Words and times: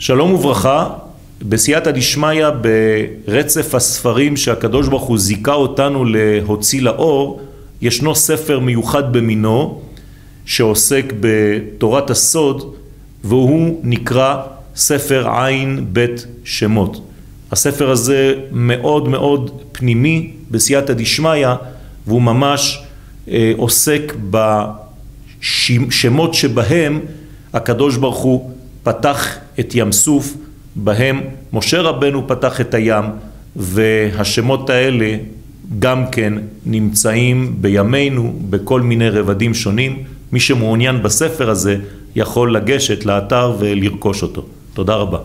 שלום 0.00 0.32
וברכה, 0.34 0.88
בסייעתא 1.42 1.90
דשמיא 1.90 2.46
ברצף 3.26 3.74
הספרים 3.74 4.36
שהקדוש 4.36 4.88
ברוך 4.88 5.02
הוא 5.02 5.18
זיכה 5.18 5.52
אותנו 5.54 6.04
להוציא 6.04 6.82
לאור, 6.82 7.40
ישנו 7.82 8.14
ספר 8.14 8.58
מיוחד 8.58 9.12
במינו 9.12 9.80
שעוסק 10.44 11.12
בתורת 11.20 12.10
הסוד 12.10 12.74
והוא 13.24 13.80
נקרא 13.82 14.42
ספר 14.76 15.28
עין 15.30 15.86
בית 15.92 16.26
שמות. 16.44 17.00
הספר 17.52 17.90
הזה 17.90 18.34
מאוד 18.52 19.08
מאוד 19.08 19.50
פנימי 19.72 20.30
בסייעתא 20.50 20.92
דשמיא 20.92 21.46
והוא 22.06 22.22
ממש 22.22 22.82
אה, 23.28 23.52
עוסק 23.56 24.14
בשמות 25.40 26.34
שבהם 26.34 27.00
הקדוש 27.52 27.96
ברוך 27.96 28.18
הוא 28.18 28.50
פתח 28.88 29.36
את 29.60 29.74
ים 29.74 29.92
סוף, 29.92 30.34
בהם 30.76 31.20
משה 31.52 31.80
רבנו 31.80 32.28
פתח 32.28 32.60
את 32.60 32.74
הים 32.74 33.04
והשמות 33.56 34.70
האלה 34.70 35.16
גם 35.78 36.10
כן 36.10 36.32
נמצאים 36.66 37.56
בימינו 37.60 38.38
בכל 38.50 38.80
מיני 38.80 39.08
רבדים 39.08 39.54
שונים. 39.54 40.02
מי 40.32 40.40
שמעוניין 40.40 41.02
בספר 41.02 41.50
הזה 41.50 41.76
יכול 42.16 42.56
לגשת 42.56 43.04
לאתר 43.04 43.56
ולרכוש 43.58 44.22
אותו. 44.22 44.44
תודה 44.74 44.94
רבה. 44.94 45.18